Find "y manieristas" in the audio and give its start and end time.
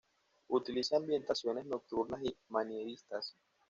2.23-3.35